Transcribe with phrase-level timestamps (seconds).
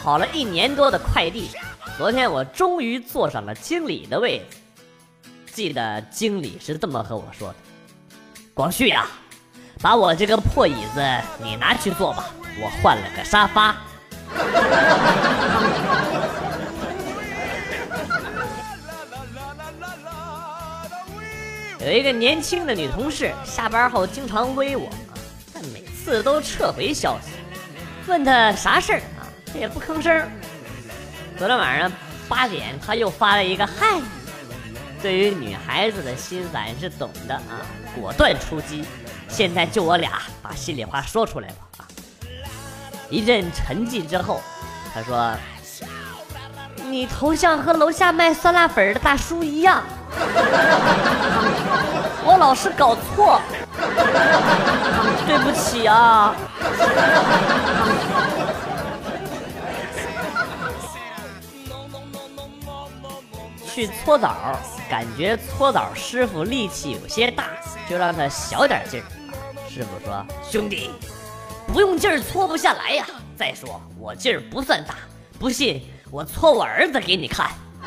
[0.00, 1.50] 跑了一年多的快递，
[1.98, 4.56] 昨天我终于坐上了经理的位子。
[5.52, 7.56] 记得经理是这么和我说的
[8.54, 9.08] ：“广旭呀，
[9.82, 11.04] 把我这个破椅子
[11.42, 12.26] 你拿去坐吧，
[12.62, 13.76] 我换了个沙发。”
[21.84, 24.88] 有一个年轻的女同事，下班后经常微我，
[25.52, 27.32] 但每次都撤回消息。
[28.06, 29.02] 问她啥事儿，
[29.54, 30.28] 也不吭声。
[31.38, 31.90] 昨天晚上
[32.28, 34.00] 八点，他又发了一个嗨。
[35.00, 36.50] 对于女孩子的心思，
[36.80, 37.62] 是懂的啊，
[37.94, 38.84] 果断出击。
[39.28, 41.86] 现在就我俩把心里话说出来吧啊！
[43.08, 44.40] 一阵沉寂之后，
[44.92, 45.32] 他说
[46.84, 49.82] ：“你头像和楼下卖酸辣粉的大叔一样。”
[52.24, 53.40] 我老是搞错，
[55.26, 56.34] 对不起啊。
[63.78, 64.58] 去搓澡，
[64.90, 67.44] 感觉搓澡师傅力气有些大，
[67.88, 69.06] 就让他小点劲儿。
[69.70, 70.90] 师傅说：“兄弟，
[71.72, 73.06] 不用劲儿搓不下来呀。
[73.36, 74.96] 再说我劲儿不算大，
[75.38, 77.52] 不信我搓我儿子给你看。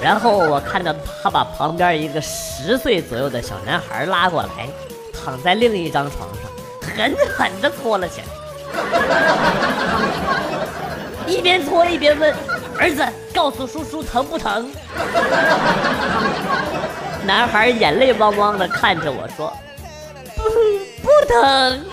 [0.00, 0.94] 然后我看到
[1.24, 4.68] 他把旁边一个十岁左右的小男孩拉过来，
[5.12, 6.42] 躺在另一张床上，
[6.96, 8.26] 狠狠地搓了起来，
[11.26, 12.34] 一边搓一边问
[12.78, 14.70] 儿子：“告诉叔叔疼不疼？”
[17.26, 19.50] 男孩眼泪汪汪地看着我说
[20.36, 20.42] ：“不，
[21.02, 21.84] 不疼。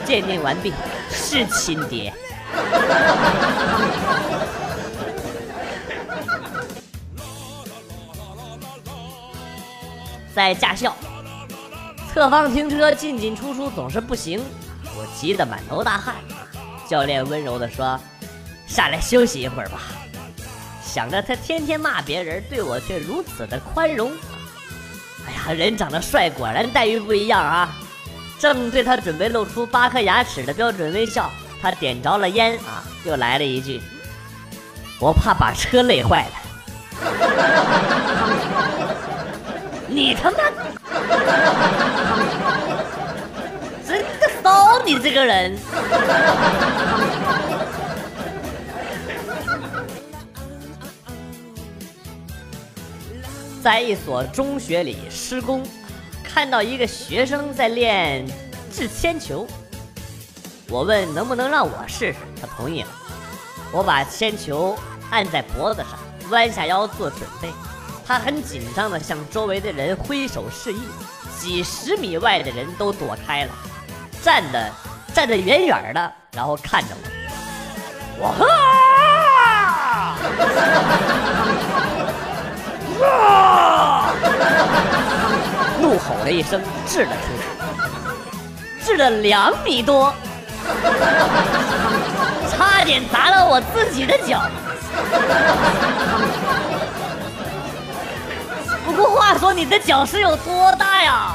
[0.04, 0.72] ”鉴定完毕，
[1.10, 2.12] 是亲爹。
[10.34, 10.94] 在驾校，
[12.12, 14.42] 侧方停车进进出出总是不行，
[14.96, 16.14] 我急得满头大汗。
[16.94, 17.98] 教练温柔地说
[18.68, 19.80] ：“下来休息一会儿吧。”
[20.80, 24.12] 想着他天天骂别人，对我却如此的宽容。
[25.26, 27.76] 哎呀，人长得帅，果然待遇不一样啊！
[28.38, 31.28] 正对他准备露出八颗牙齿的标准微笑，
[31.60, 33.82] 他点着了烟啊，又来了一句
[35.02, 36.34] ：“我怕把车累坏了。
[39.90, 40.36] ”你他妈！
[44.94, 45.58] 你这个人，
[53.60, 55.64] 在一所中学里施工，
[56.22, 58.24] 看到一个学生在练
[58.70, 59.44] 掷铅球，
[60.68, 62.88] 我问能不能让我试试，他同意了。
[63.72, 64.78] 我把铅球
[65.10, 65.98] 按在脖子上，
[66.30, 67.48] 弯下腰做准备。
[68.06, 70.78] 他很紧张地向周围的人挥手示意，
[71.40, 73.52] 几十米外的人都躲开了，
[74.24, 74.72] 站的
[75.12, 76.88] 站的远远的，然后看着
[78.18, 78.46] 我，我
[83.04, 84.16] 啊！
[85.78, 87.42] 怒吼了一声，掷了出去，
[88.82, 90.14] 掷了两米多，
[92.50, 94.40] 差点砸了我自己的脚。
[98.86, 101.34] 不过话说，你的脚是有多大呀？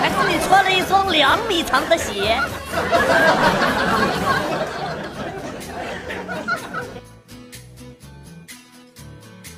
[0.00, 2.38] 还 是你穿了一双两米长的鞋？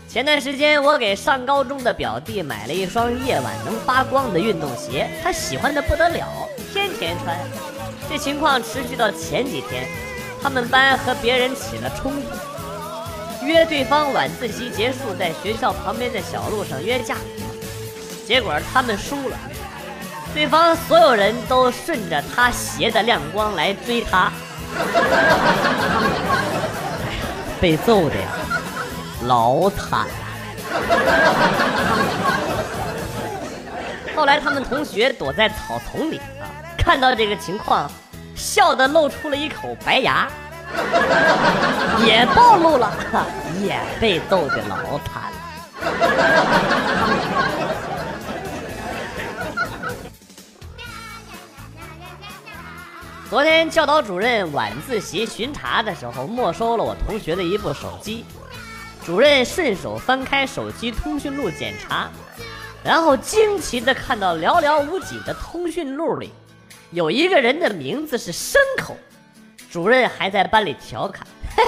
[0.08, 6.26] 前段时间，我给上高中的表弟买了一双夜晚能发光的运动鞋，他喜欢的不得了，
[6.72, 7.36] 天天穿。
[8.08, 9.86] 这情况持续到前几天，
[10.42, 13.46] 他们班和别人起了冲突。
[13.46, 17.16] 约对方晚自习结束，在学校旁边的小路上约架，
[18.28, 19.36] 结果他们输了。
[20.34, 24.30] 对方所有人都顺着他鞋的亮光来追他，
[27.58, 28.28] 被揍的呀，
[29.22, 30.12] 老惨了。
[34.14, 36.44] 后来他们同学躲在草丛里啊，
[36.76, 37.90] 看到这个情况，
[38.36, 40.28] 笑得露出了一口白牙。
[42.04, 42.92] 也暴露了，
[43.62, 45.38] 也被揍的老惨了。
[53.28, 58.24] 昨天教导主任晚自习巡查的时候，没收了我同学的一部手机。
[59.04, 62.08] 主任顺手翻开手机通讯录检查，
[62.82, 66.32] 然后惊奇的看到寥寥无几的通讯录里，
[66.90, 68.96] 有一个人的名字是牲口。
[69.70, 71.62] 主任还在班里调侃：“嘿，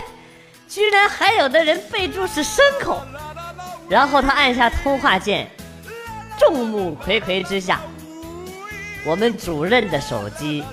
[0.67, 3.03] 居然还有的人备注是牲口。”
[3.87, 5.47] 然后他按下通话键，
[6.39, 7.83] 众目睽睽之下，
[9.05, 10.65] 我们主任的手机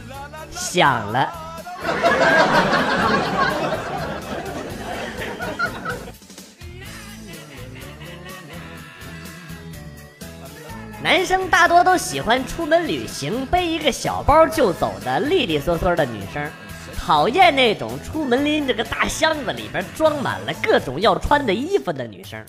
[0.57, 1.31] 想了。
[11.03, 16.51] 男生大多都喜欢出门旅行背一个小包就走的利利索索的女生，
[16.97, 22.43] 讨厌那种出门拎着个大箱子里边装满了各种要穿的衣服的女生。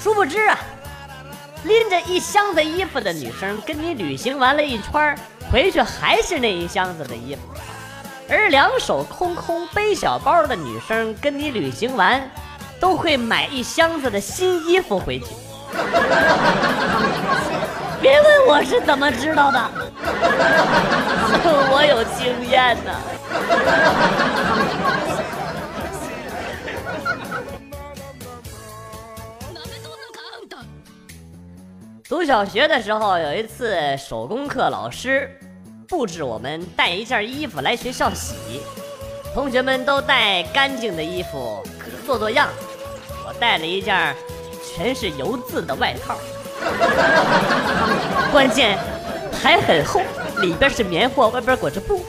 [0.00, 0.58] 殊不知啊，
[1.64, 5.18] 拎着一箱子衣服的女生跟你旅行完了一圈，
[5.50, 7.40] 回去还是那一箱子的衣服；
[8.28, 12.28] 而两手空空背小包的女生跟你旅行完，
[12.80, 15.26] 都会买一箱子的新衣服回去。
[18.00, 19.70] 别问我是怎么知道的，
[21.72, 22.92] 我有经验呢。
[32.08, 35.28] 读小学的时候，有一次手工课，老师
[35.88, 38.60] 布置我们带一件衣服来学校洗，
[39.34, 41.60] 同学们都带干净的衣服
[42.06, 42.66] 做做样子，
[43.26, 44.14] 我带了一件
[44.62, 46.16] 全是油渍的外套。
[48.30, 48.78] 关键
[49.42, 50.00] 还很厚，
[50.40, 52.04] 里边是棉花，外边裹着布。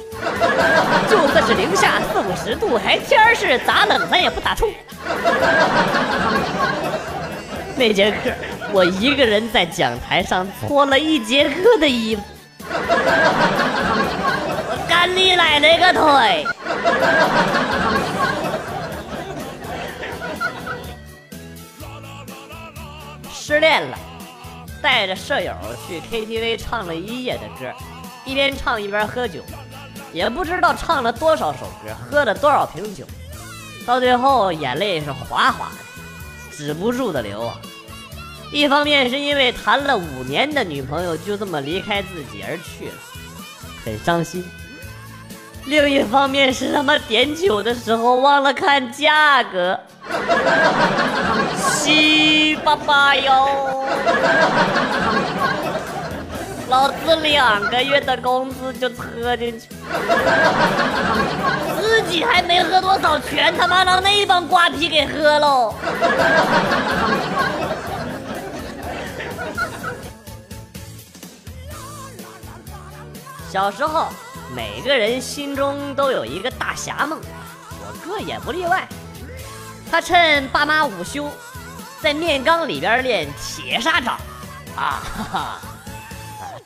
[1.10, 4.68] 就算是零下四五十度，还天儿是咋冷，咱也不打怵。
[7.76, 8.32] 那节课，
[8.74, 12.22] 我一个人在讲台上搓了一节课的衣服，
[14.70, 16.46] 我干你奶奶个腿！
[23.34, 23.98] 失恋了。
[24.80, 25.52] 带着舍友
[25.88, 27.74] 去 KTV 唱了一夜的歌，
[28.26, 29.42] 一边唱一边喝酒，
[30.14, 33.04] 也不知道唱了多少首歌，喝了多少瓶酒，
[33.88, 37.58] 到最后眼泪是哗哗的，止不住的流啊！
[38.52, 42.94] 一方面是因为谈了五年的女朋友就这么离开自己而去了，
[43.84, 44.42] 很伤心；
[45.66, 49.80] 另一方面是他妈点酒的时候忘了看价格。
[51.70, 53.86] 七八八哟，
[56.70, 59.68] 老子两个月的工资就喝进去，
[61.82, 65.74] 自己还没喝多少，全他妈让那帮瓜皮给喝喽！
[73.50, 74.08] 小时候，
[74.54, 77.20] 每个人心中都有一个大侠梦，
[77.82, 78.88] 我哥也不例外。
[79.90, 81.30] 他趁爸妈午休，
[82.02, 84.18] 在面缸里边练铁砂掌，
[84.76, 85.60] 啊哈哈！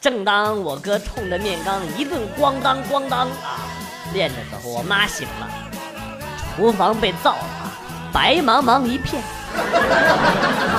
[0.02, 3.62] 正当我哥冲着面缸一顿咣当咣当啊
[4.14, 5.48] 练的时候，我妈醒了，
[6.56, 7.70] 厨房被灶啊，
[8.12, 9.22] 白茫茫一片，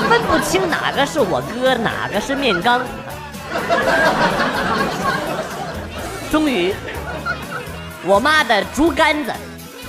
[0.08, 2.80] 分不清哪个是我哥，哪个是面缸。
[6.32, 6.74] 终于，
[8.06, 9.30] 我妈的竹竿子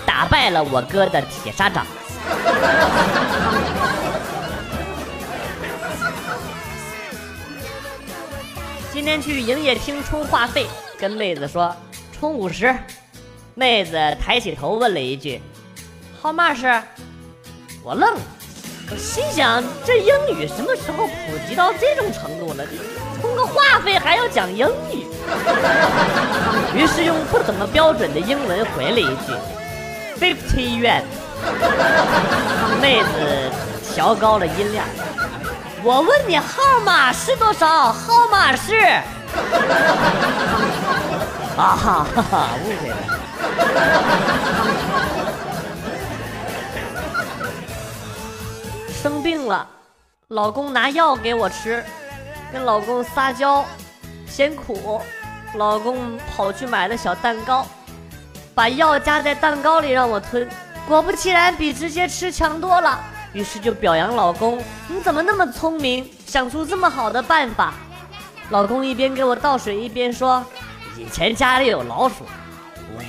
[0.06, 1.88] 打败了我哥的铁砂掌。
[8.92, 10.68] 今天去营业厅充话费，
[11.00, 11.74] 跟妹子说
[12.12, 12.76] 充五十。
[13.56, 15.42] 妹子抬起头问了一句
[16.22, 16.82] ：“How much？”
[17.82, 18.22] 我愣了，
[18.92, 22.66] 我心想这英语什么时候普及到这种程度了？
[23.34, 25.08] 充个话费还要讲英语？
[26.76, 29.34] 于是用不怎么标准的英文回了一句
[30.20, 31.02] ：“Fifty yuan。”
[32.80, 33.52] 妹子
[33.92, 34.86] 调高了音量，
[35.84, 37.92] 我问你号码是多少？
[37.92, 38.76] 号码是？
[41.58, 42.96] 啊哈哈哈，误会了。
[49.02, 49.68] 生病了，
[50.28, 51.84] 老公拿药给我吃，
[52.54, 53.66] 跟老公撒娇，
[54.28, 55.02] 嫌苦，
[55.56, 57.66] 老公跑去买了小蛋糕，
[58.54, 60.48] 把药夹在蛋糕里让我吞。
[60.88, 63.00] 果不其然，比直接吃强多了。
[63.34, 67.74] 于是就表扬老公：“你怎么那么聪明，想出这么好的办法？”
[68.52, 70.46] 老公一边给我倒水，一边说
[70.96, 72.24] ：“以前家里有老鼠，
[72.96, 73.02] 我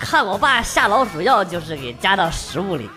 [0.00, 2.90] 看我爸下老鼠药就是给加到食物里。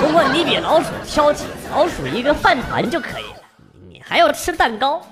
[0.00, 1.40] 不过你比老鼠挑剔，
[1.72, 3.42] 老鼠一个饭团就可以了，
[4.08, 5.04] 还要吃蛋糕。”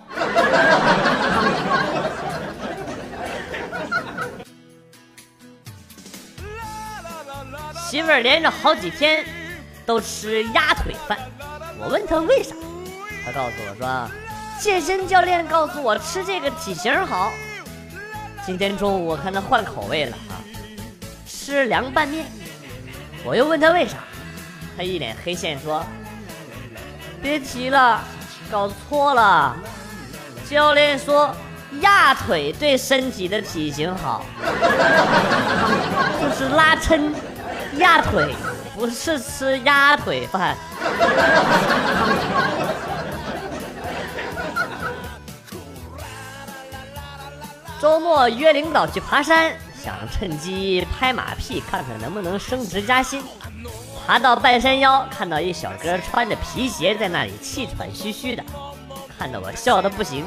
[7.86, 9.24] 媳妇儿连着好几天
[9.86, 11.16] 都吃鸭腿饭，
[11.78, 12.54] 我问她为啥，
[13.24, 14.10] 她告诉我说，
[14.58, 17.32] 健身教练告诉我吃这个体型好。
[18.44, 20.42] 今天中午我看她换口味了啊，
[21.26, 22.26] 吃凉拌面。
[23.24, 23.98] 我又问她为啥，
[24.76, 25.86] 她一脸黑线说，
[27.22, 28.02] 别提了，
[28.50, 29.56] 搞错了。
[30.48, 31.34] 教练说
[31.80, 34.24] 压腿对身体的体型好，
[36.20, 37.12] 就是拉抻
[37.78, 38.34] 压腿，
[38.74, 40.56] 不是吃鸭腿饭。
[47.80, 53.22] 周末约领导去爬山，想趁机拍马屁，看看能不能升职加薪。
[54.06, 58.44] 爬到半山腰，看到一小哥穿着皮鞋在那里气喘吁吁的，
[59.18, 60.26] 看得我笑的不行，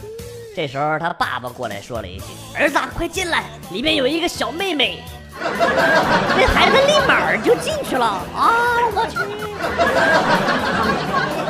[0.53, 2.25] 这时候，他爸爸过来说了一句
[2.59, 5.01] ：“儿子，快进来，里面有一个小妹妹。”
[6.37, 8.51] 那孩子立马就进去了啊！
[8.93, 9.17] 我去，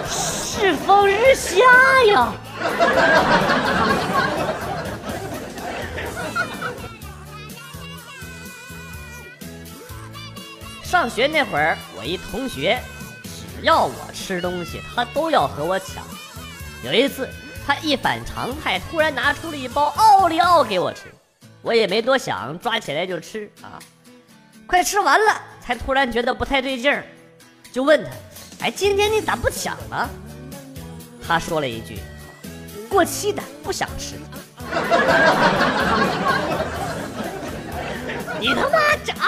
[0.07, 1.59] 世风日下
[2.07, 2.33] 呀！
[10.83, 12.79] 上学那会儿，我一同学，
[13.23, 16.03] 只要我吃东西，他都要和我抢。
[16.83, 17.29] 有一次。
[17.67, 21.11] 他一反常态，突然拿出了一包奥利奥给我吃，
[21.65, 23.81] 我也没多想，抓起来就吃啊。
[24.67, 27.03] 快吃完了，才突然觉得不太对劲儿，
[27.71, 28.11] 就问他
[28.65, 30.07] ：“哎，今天你咋不抢了？”
[31.27, 31.97] 他说了一句
[32.87, 34.13] ：“过期的，不想吃。
[38.39, 39.27] ”你他妈这啊！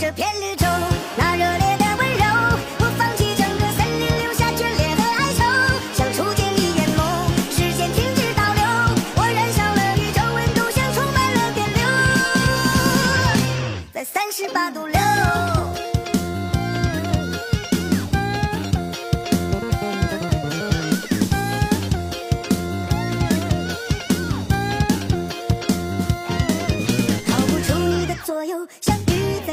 [0.00, 0.57] 这片绿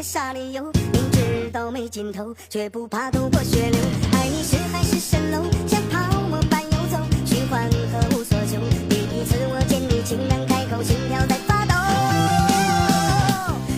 [0.06, 3.80] 啥理由明知道没尽头却不怕头破血流。
[4.14, 8.60] 爱你是海市蜃楼像泡沫般游走虚幻和无所求。
[8.88, 11.74] 第一次我见你情难开口心跳在发抖。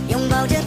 [0.10, 0.62] 拥抱着